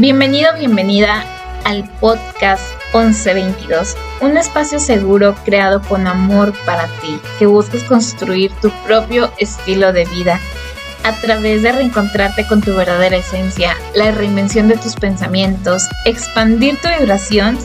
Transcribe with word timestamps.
Bienvenido, 0.00 0.54
bienvenida 0.56 1.26
al 1.64 1.86
podcast 2.00 2.62
1122, 2.94 3.98
un 4.22 4.38
espacio 4.38 4.80
seguro 4.80 5.34
creado 5.44 5.82
con 5.82 6.06
amor 6.06 6.54
para 6.64 6.86
ti, 7.02 7.20
que 7.38 7.44
buscas 7.44 7.84
construir 7.84 8.50
tu 8.62 8.70
propio 8.86 9.30
estilo 9.36 9.92
de 9.92 10.06
vida 10.06 10.40
a 11.04 11.12
través 11.16 11.62
de 11.62 11.72
reencontrarte 11.72 12.46
con 12.46 12.62
tu 12.62 12.74
verdadera 12.74 13.18
esencia, 13.18 13.76
la 13.94 14.10
reinvención 14.10 14.68
de 14.68 14.78
tus 14.78 14.94
pensamientos, 14.94 15.86
expandir 16.06 16.80
tu 16.80 16.88
vibración 16.98 17.58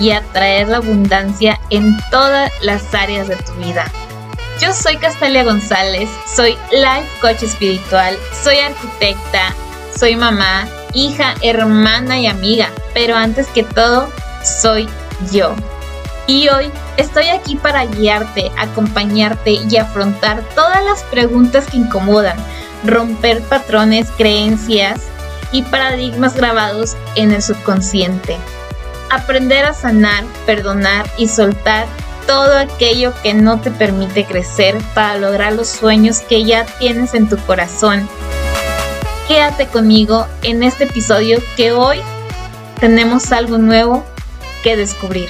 y 0.00 0.10
atraer 0.10 0.66
la 0.66 0.78
abundancia 0.78 1.60
en 1.70 1.96
todas 2.10 2.50
las 2.62 2.92
áreas 2.94 3.28
de 3.28 3.36
tu 3.36 3.52
vida. 3.64 3.84
Yo 4.60 4.72
soy 4.72 4.96
Castalia 4.96 5.44
González, 5.44 6.10
soy 6.34 6.58
life 6.72 7.08
coach 7.20 7.44
espiritual, 7.44 8.16
soy 8.42 8.58
arquitecta, 8.58 9.54
soy 9.96 10.16
mamá, 10.16 10.66
hija, 10.96 11.34
hermana 11.42 12.18
y 12.18 12.26
amiga, 12.26 12.70
pero 12.94 13.14
antes 13.14 13.46
que 13.48 13.62
todo, 13.62 14.10
soy 14.42 14.88
yo. 15.30 15.54
Y 16.26 16.48
hoy 16.48 16.72
estoy 16.96 17.28
aquí 17.28 17.54
para 17.56 17.84
guiarte, 17.84 18.50
acompañarte 18.56 19.52
y 19.52 19.76
afrontar 19.76 20.42
todas 20.54 20.82
las 20.84 21.02
preguntas 21.04 21.66
que 21.66 21.76
incomodan, 21.76 22.36
romper 22.84 23.42
patrones, 23.42 24.08
creencias 24.16 25.02
y 25.52 25.62
paradigmas 25.62 26.34
grabados 26.34 26.96
en 27.14 27.30
el 27.30 27.42
subconsciente. 27.42 28.36
Aprender 29.10 29.66
a 29.66 29.74
sanar, 29.74 30.24
perdonar 30.46 31.08
y 31.16 31.28
soltar 31.28 31.86
todo 32.26 32.58
aquello 32.58 33.12
que 33.22 33.34
no 33.34 33.60
te 33.60 33.70
permite 33.70 34.24
crecer 34.24 34.76
para 34.94 35.16
lograr 35.18 35.52
los 35.52 35.68
sueños 35.68 36.20
que 36.20 36.44
ya 36.44 36.66
tienes 36.78 37.14
en 37.14 37.28
tu 37.28 37.36
corazón. 37.38 38.08
Quédate 39.28 39.66
conmigo 39.66 40.24
en 40.44 40.62
este 40.62 40.84
episodio 40.84 41.40
que 41.56 41.72
hoy 41.72 41.98
tenemos 42.78 43.32
algo 43.32 43.58
nuevo 43.58 44.04
que 44.62 44.76
descubrir. 44.76 45.28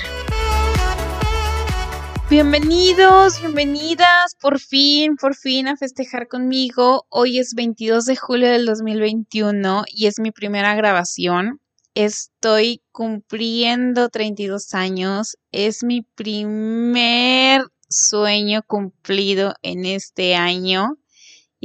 Bienvenidos, 2.28 3.40
bienvenidas, 3.40 4.34
por 4.38 4.60
fin, 4.60 5.16
por 5.16 5.34
fin 5.34 5.68
a 5.68 5.78
festejar 5.78 6.28
conmigo. 6.28 7.06
Hoy 7.08 7.38
es 7.38 7.54
22 7.54 8.04
de 8.04 8.16
julio 8.16 8.50
del 8.50 8.66
2021 8.66 9.84
y 9.86 10.08
es 10.08 10.18
mi 10.18 10.30
primera 10.30 10.74
grabación. 10.74 11.62
Estoy 11.94 12.82
cumpliendo 12.92 14.10
32 14.10 14.74
años. 14.74 15.38
Es 15.52 15.82
mi 15.82 16.02
primer 16.02 17.62
sueño 17.88 18.60
cumplido 18.66 19.54
en 19.62 19.86
este 19.86 20.36
año 20.36 20.98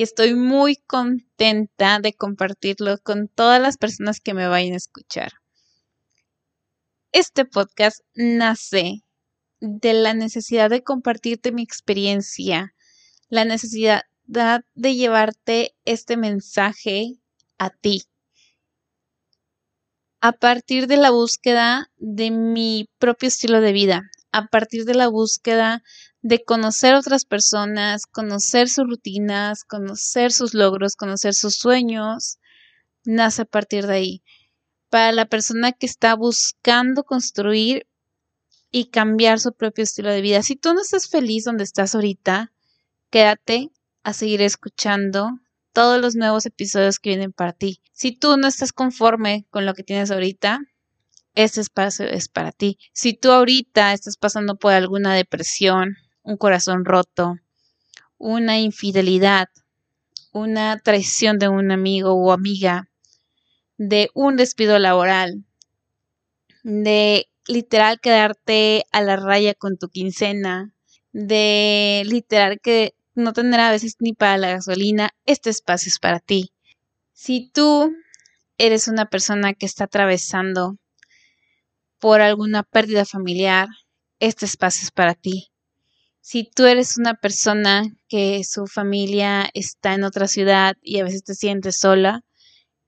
y 0.01 0.03
estoy 0.03 0.33
muy 0.33 0.77
contenta 0.77 1.99
de 1.99 2.13
compartirlo 2.13 2.97
con 3.03 3.27
todas 3.27 3.61
las 3.61 3.77
personas 3.77 4.19
que 4.19 4.33
me 4.33 4.47
vayan 4.47 4.73
a 4.73 4.77
escuchar. 4.77 5.31
Este 7.11 7.45
podcast 7.45 7.99
nace 8.15 9.03
de 9.59 9.93
la 9.93 10.15
necesidad 10.15 10.71
de 10.71 10.81
compartirte 10.81 11.51
mi 11.51 11.61
experiencia, 11.61 12.73
la 13.29 13.45
necesidad 13.45 14.01
de 14.25 14.95
llevarte 14.95 15.75
este 15.85 16.17
mensaje 16.17 17.19
a 17.59 17.69
ti 17.69 18.01
a 20.19 20.31
partir 20.31 20.87
de 20.87 20.97
la 20.97 21.11
búsqueda 21.11 21.91
de 21.97 22.31
mi 22.31 22.89
propio 22.97 23.27
estilo 23.27 23.61
de 23.61 23.71
vida, 23.71 24.09
a 24.31 24.47
partir 24.47 24.85
de 24.85 24.95
la 24.95 25.07
búsqueda 25.07 25.83
de 26.21 26.43
conocer 26.43 26.95
otras 26.95 27.25
personas, 27.25 28.05
conocer 28.05 28.69
sus 28.69 28.85
rutinas, 28.87 29.63
conocer 29.63 30.31
sus 30.31 30.53
logros, 30.53 30.95
conocer 30.95 31.33
sus 31.33 31.55
sueños, 31.55 32.37
nace 33.03 33.43
a 33.43 33.45
partir 33.45 33.87
de 33.87 33.93
ahí. 33.93 34.23
Para 34.89 35.11
la 35.11 35.25
persona 35.25 35.71
que 35.71 35.85
está 35.85 36.15
buscando 36.15 37.03
construir 37.03 37.87
y 38.71 38.85
cambiar 38.89 39.39
su 39.39 39.53
propio 39.53 39.83
estilo 39.83 40.09
de 40.09 40.21
vida. 40.21 40.43
Si 40.43 40.55
tú 40.55 40.73
no 40.73 40.81
estás 40.81 41.09
feliz 41.09 41.43
donde 41.43 41.63
estás 41.63 41.93
ahorita, 41.93 42.53
quédate 43.09 43.71
a 44.03 44.13
seguir 44.13 44.41
escuchando 44.41 45.29
todos 45.73 46.01
los 46.01 46.15
nuevos 46.15 46.45
episodios 46.45 46.99
que 46.99 47.11
vienen 47.11 47.33
para 47.33 47.53
ti. 47.53 47.81
Si 47.91 48.11
tú 48.11 48.37
no 48.37 48.47
estás 48.47 48.71
conforme 48.71 49.45
con 49.49 49.65
lo 49.65 49.73
que 49.73 49.83
tienes 49.83 50.11
ahorita, 50.11 50.59
este 51.35 51.61
espacio 51.61 52.05
es 52.05 52.27
para 52.27 52.51
ti. 52.51 52.77
Si 52.93 53.13
tú 53.13 53.31
ahorita 53.31 53.93
estás 53.93 54.17
pasando 54.17 54.55
por 54.55 54.73
alguna 54.73 55.13
depresión, 55.13 55.95
un 56.23 56.37
corazón 56.37 56.85
roto, 56.85 57.37
una 58.17 58.59
infidelidad, 58.59 59.49
una 60.31 60.79
traición 60.79 61.39
de 61.39 61.47
un 61.47 61.71
amigo 61.71 62.13
o 62.13 62.31
amiga, 62.31 62.89
de 63.77 64.09
un 64.13 64.37
despido 64.37 64.77
laboral, 64.79 65.43
de 66.63 67.27
literal 67.47 67.99
quedarte 67.99 68.85
a 68.91 69.01
la 69.01 69.15
raya 69.15 69.53
con 69.55 69.77
tu 69.77 69.89
quincena, 69.89 70.73
de 71.11 72.03
literal 72.05 72.59
que 72.61 72.93
no 73.15 73.33
tener 73.33 73.59
a 73.59 73.71
veces 73.71 73.95
ni 73.99 74.13
para 74.13 74.37
la 74.37 74.51
gasolina, 74.51 75.09
este 75.25 75.49
espacio 75.49 75.89
es 75.89 75.99
para 75.99 76.19
ti. 76.19 76.53
Si 77.13 77.49
tú 77.51 77.93
eres 78.57 78.87
una 78.87 79.09
persona 79.09 79.53
que 79.53 79.65
está 79.65 79.85
atravesando 79.85 80.77
por 82.01 82.19
alguna 82.19 82.63
pérdida 82.63 83.05
familiar, 83.05 83.69
este 84.19 84.45
espacio 84.45 84.83
es 84.83 84.91
para 84.91 85.13
ti. 85.13 85.51
Si 86.19 86.43
tú 86.43 86.65
eres 86.65 86.97
una 86.97 87.13
persona 87.13 87.83
que 88.09 88.43
su 88.43 88.67
familia 88.67 89.49
está 89.53 89.93
en 89.93 90.03
otra 90.03 90.27
ciudad 90.27 90.75
y 90.81 90.99
a 90.99 91.03
veces 91.03 91.23
te 91.23 91.35
sientes 91.35 91.77
sola, 91.77 92.23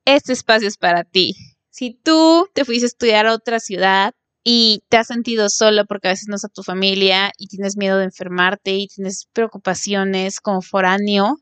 este 0.06 0.34
espacio 0.34 0.68
es 0.68 0.78
para 0.78 1.04
ti. 1.04 1.36
Si 1.70 1.94
tú 2.04 2.50
te 2.54 2.66
fuiste 2.66 2.86
a 2.86 2.88
estudiar 2.88 3.26
a 3.28 3.34
otra 3.34 3.60
ciudad 3.60 4.14
y 4.44 4.84
te 4.90 4.98
has 4.98 5.08
sentido 5.08 5.48
solo 5.50 5.86
porque 5.86 6.10
a 6.10 6.12
veces 6.12 6.28
no 6.28 6.36
está 6.36 6.50
tu 6.50 6.64
familia 6.64 7.32
y 7.38 7.48
tienes 7.48 7.78
miedo 7.78 7.98
de 7.98 8.06
enfermarte 8.06 8.76
y 8.76 8.88
tienes 8.88 9.28
preocupaciones 9.32 10.40
como 10.40 10.62
foráneo 10.62 11.38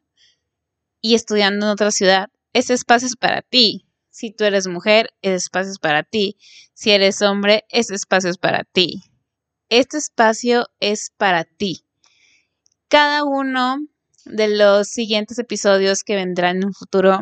y 1.02 1.16
estudiando 1.16 1.66
en 1.66 1.72
otra 1.72 1.92
ciudad, 1.92 2.30
ese 2.53 2.74
espacio 2.74 3.08
es 3.08 3.16
para 3.16 3.42
ti. 3.42 3.88
Si 4.11 4.31
tú 4.31 4.44
eres 4.44 4.67
mujer, 4.67 5.09
ese 5.23 5.38
espacio 5.38 5.72
es 5.72 5.79
para 5.79 6.03
ti. 6.03 6.38
Si 6.73 6.91
eres 6.91 7.23
hombre, 7.23 7.66
ese 7.69 7.95
espacio 7.95 8.29
es 8.29 8.38
para 8.38 8.63
ti. 8.63 9.01
Este 9.69 9.97
espacio 9.97 10.67
es 10.79 11.11
para 11.17 11.45
ti. 11.45 11.83
Cada 12.89 13.23
uno 13.23 13.77
de 14.25 14.55
los 14.55 14.89
siguientes 14.89 15.39
episodios 15.39 16.03
que 16.03 16.16
vendrán 16.16 16.57
en 16.57 16.66
un 16.66 16.73
futuro 16.73 17.22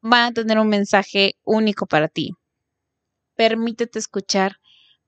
van 0.00 0.30
a 0.30 0.32
tener 0.32 0.58
un 0.58 0.68
mensaje 0.68 1.34
único 1.44 1.86
para 1.86 2.08
ti 2.08 2.30
permítete 3.34 3.98
escuchar, 3.98 4.56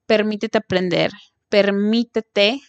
permítete 0.06 0.58
aprender, 0.58 1.12
permítete 1.48 2.60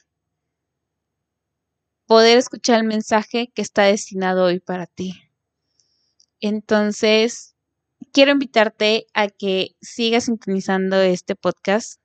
poder 2.05 2.37
escuchar 2.37 2.79
el 2.79 2.85
mensaje 2.85 3.51
que 3.53 3.61
está 3.61 3.83
destinado 3.83 4.45
hoy 4.45 4.59
para 4.59 4.85
ti. 4.85 5.26
Entonces, 6.39 7.55
quiero 8.11 8.31
invitarte 8.31 9.07
a 9.13 9.27
que 9.27 9.75
sigas 9.81 10.25
sintonizando 10.25 11.01
este 11.01 11.35
podcast. 11.35 11.99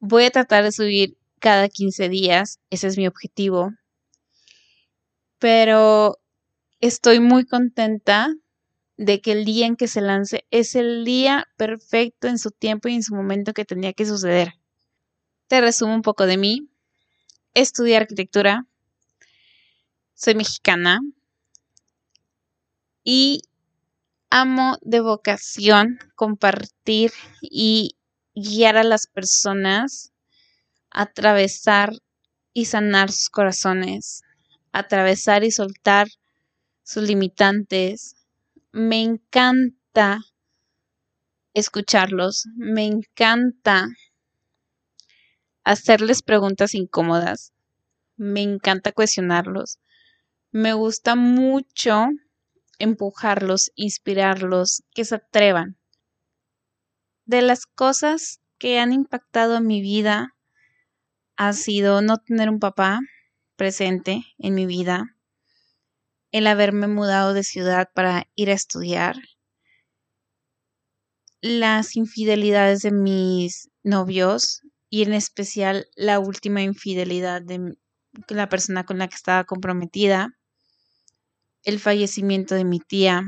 Voy 0.00 0.24
a 0.24 0.30
tratar 0.30 0.64
de 0.64 0.72
subir 0.72 1.16
cada 1.38 1.68
15 1.68 2.08
días, 2.08 2.58
ese 2.70 2.86
es 2.86 2.96
mi 2.96 3.06
objetivo. 3.06 3.70
Pero 5.38 6.18
estoy 6.80 7.20
muy 7.20 7.44
contenta 7.44 8.28
de 8.96 9.20
que 9.20 9.32
el 9.32 9.44
día 9.44 9.66
en 9.66 9.76
que 9.76 9.88
se 9.88 10.00
lance 10.00 10.46
es 10.50 10.74
el 10.74 11.04
día 11.04 11.46
perfecto 11.56 12.28
en 12.28 12.38
su 12.38 12.50
tiempo 12.50 12.88
y 12.88 12.94
en 12.94 13.02
su 13.02 13.14
momento 13.14 13.52
que 13.52 13.64
tenía 13.64 13.92
que 13.92 14.06
suceder. 14.06 14.54
Te 15.48 15.60
resumo 15.60 15.94
un 15.94 16.02
poco 16.02 16.26
de 16.26 16.36
mí. 16.36 16.68
Estudié 17.54 17.96
arquitectura. 17.96 18.66
Soy 20.14 20.34
mexicana. 20.34 21.00
Y 23.04 23.42
amo 24.30 24.78
de 24.80 25.00
vocación 25.00 25.98
compartir 26.16 27.12
y 27.42 27.96
guiar 28.34 28.76
a 28.78 28.82
las 28.82 29.06
personas 29.06 30.12
a 30.90 31.02
atravesar 31.02 31.92
y 32.52 32.64
sanar 32.64 33.12
sus 33.12 33.30
corazones, 33.30 34.22
atravesar 34.72 35.44
y 35.44 35.50
soltar 35.50 36.08
sus 36.82 37.04
limitantes, 37.04 38.16
me 38.72 39.02
encanta 39.02 40.20
escucharlos, 41.54 42.46
me 42.56 42.86
encanta 42.86 43.86
hacerles 45.64 46.22
preguntas 46.22 46.74
incómodas, 46.74 47.52
me 48.16 48.42
encanta 48.42 48.92
cuestionarlos, 48.92 49.78
me 50.50 50.72
gusta 50.72 51.14
mucho 51.16 52.08
empujarlos, 52.78 53.70
inspirarlos, 53.74 54.82
que 54.94 55.04
se 55.04 55.16
atrevan. 55.16 55.78
De 57.26 57.42
las 57.42 57.66
cosas 57.66 58.40
que 58.58 58.78
han 58.78 58.92
impactado 58.92 59.60
mi 59.60 59.80
vida 59.80 60.34
ha 61.36 61.52
sido 61.52 62.02
no 62.02 62.18
tener 62.18 62.48
un 62.48 62.60
papá 62.60 63.00
presente 63.56 64.22
en 64.38 64.54
mi 64.54 64.66
vida, 64.66 65.16
el 66.32 66.46
haberme 66.46 66.88
mudado 66.88 67.32
de 67.32 67.44
ciudad 67.44 67.88
para 67.94 68.26
ir 68.34 68.50
a 68.50 68.54
estudiar, 68.54 69.16
las 71.40 71.94
infidelidades 71.96 72.80
de 72.80 72.90
mis 72.90 73.68
novios 73.82 74.62
y 74.88 75.02
en 75.02 75.12
especial 75.12 75.86
la 75.94 76.18
última 76.18 76.62
infidelidad 76.62 77.42
de 77.42 77.76
la 78.28 78.48
persona 78.48 78.84
con 78.84 78.98
la 78.98 79.08
que 79.08 79.16
estaba 79.16 79.44
comprometida, 79.44 80.30
el 81.64 81.80
fallecimiento 81.80 82.54
de 82.54 82.64
mi 82.64 82.78
tía, 82.78 83.22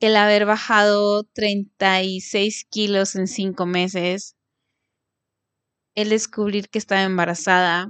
el 0.00 0.16
haber 0.16 0.44
bajado 0.44 1.24
36 1.24 2.66
kilos 2.70 3.14
en 3.16 3.26
cinco 3.26 3.66
meses, 3.66 4.36
el 5.94 6.10
descubrir 6.10 6.68
que 6.68 6.78
estaba 6.78 7.02
embarazada 7.02 7.88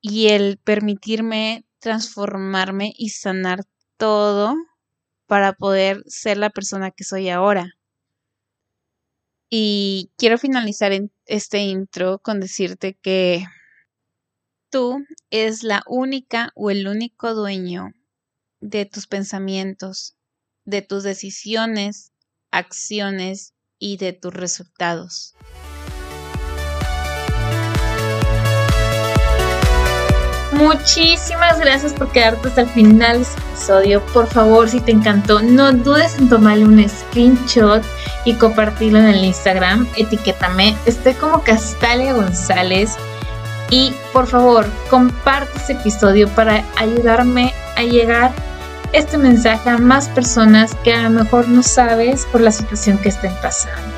y 0.00 0.28
el 0.28 0.58
permitirme 0.58 1.64
transformarme 1.78 2.92
y 2.96 3.10
sanar 3.10 3.60
todo 3.96 4.56
para 5.26 5.52
poder 5.52 6.02
ser 6.06 6.38
la 6.38 6.50
persona 6.50 6.90
que 6.90 7.04
soy 7.04 7.28
ahora. 7.28 7.72
Y 9.50 10.10
quiero 10.16 10.38
finalizar 10.38 10.92
este 11.26 11.58
intro 11.58 12.18
con 12.18 12.40
decirte 12.40 12.98
que 13.00 13.44
tú 14.70 15.04
es 15.30 15.62
la 15.62 15.82
única 15.86 16.50
o 16.54 16.70
el 16.70 16.86
único 16.86 17.34
dueño 17.34 17.92
de 18.60 18.84
tus 18.84 19.06
pensamientos, 19.06 20.16
de 20.64 20.82
tus 20.82 21.02
decisiones, 21.02 22.12
acciones 22.50 23.54
y 23.78 23.96
de 23.96 24.12
tus 24.12 24.34
resultados. 24.34 25.34
Muchísimas 30.52 31.60
gracias 31.60 31.92
por 31.92 32.10
quedarte 32.10 32.48
hasta 32.48 32.62
el 32.62 32.68
final 32.70 33.18
de 33.18 33.22
este 33.22 33.40
episodio. 33.40 34.04
Por 34.06 34.26
favor, 34.26 34.68
si 34.68 34.80
te 34.80 34.90
encantó, 34.90 35.40
no 35.40 35.72
dudes 35.72 36.18
en 36.18 36.28
tomarle 36.28 36.64
un 36.64 36.88
screenshot 36.88 37.84
y 38.24 38.34
compartirlo 38.34 38.98
en 38.98 39.06
el 39.06 39.24
Instagram. 39.24 39.86
Etiquétame. 39.96 40.76
Estoy 40.84 41.14
como 41.14 41.44
Castalia 41.44 42.12
González. 42.12 42.96
Y 43.70 43.92
por 44.12 44.26
favor, 44.26 44.66
comparte 44.90 45.56
este 45.58 45.74
episodio 45.74 46.28
para 46.30 46.64
ayudarme 46.76 47.52
a 47.76 47.84
llegar 47.84 48.32
este 48.92 49.18
mensaje 49.18 49.70
a 49.70 49.78
más 49.78 50.08
personas 50.08 50.74
que 50.84 50.92
a 50.92 51.02
lo 51.04 51.10
mejor 51.10 51.48
no 51.48 51.62
sabes 51.62 52.26
por 52.26 52.40
la 52.40 52.52
situación 52.52 52.98
que 52.98 53.10
estén 53.10 53.32
pasando. 53.42 53.97